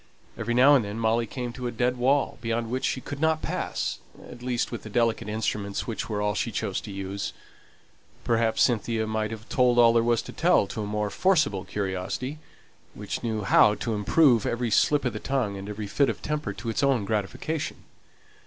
Every 0.35 0.55
now 0.55 0.73
and 0.73 0.83
then 0.83 0.97
Molly 0.99 1.27
came 1.27 1.53
to 1.53 1.67
a 1.67 1.71
dead 1.71 1.95
wall, 1.95 2.39
beyond 2.41 2.71
which 2.71 2.85
she 2.85 3.01
could 3.01 3.19
not 3.19 3.43
pass 3.43 3.99
at 4.31 4.41
least 4.41 4.71
with 4.71 4.81
the 4.81 4.89
delicate 4.89 5.29
instruments 5.29 5.85
which 5.85 6.09
were 6.09 6.23
all 6.23 6.33
she 6.33 6.51
chose 6.51 6.81
to 6.81 6.91
use. 6.91 7.33
Perhaps 8.23 8.63
Cynthia 8.63 9.05
might 9.05 9.29
have 9.29 9.47
told 9.47 9.77
all 9.77 9.93
there 9.93 10.01
was 10.01 10.23
to 10.23 10.31
tell 10.31 10.65
to 10.65 10.81
a 10.81 10.87
more 10.87 11.11
forcible 11.11 11.65
curiosity, 11.65 12.39
which 12.95 13.21
knew 13.21 13.43
how 13.43 13.75
to 13.75 13.93
improve 13.93 14.47
every 14.47 14.71
slip 14.71 15.05
of 15.05 15.13
the 15.13 15.19
tongue 15.19 15.55
and 15.55 15.69
every 15.69 15.85
fit 15.85 16.09
of 16.09 16.23
temper 16.23 16.51
to 16.51 16.69
its 16.71 16.81
own 16.81 17.05
gratification. 17.05 17.83